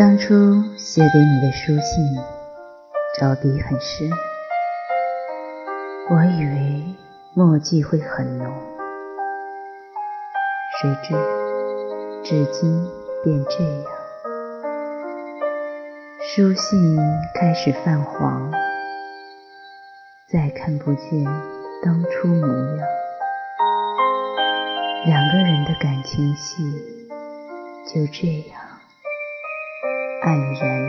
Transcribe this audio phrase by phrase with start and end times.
[0.00, 0.32] 当初
[0.78, 2.16] 写给你的书信，
[3.18, 4.10] 着笔很深，
[6.08, 6.96] 我以为
[7.34, 8.50] 墨迹会很浓，
[10.80, 11.14] 谁知
[12.24, 12.88] 至今
[13.22, 13.92] 便这样，
[16.22, 16.96] 书信
[17.34, 18.50] 开始泛黄，
[20.32, 21.22] 再看不见
[21.84, 22.88] 当初模样，
[25.04, 26.62] 两个人的感情戏
[27.86, 28.69] 就这样。
[30.20, 30.79] 爱人。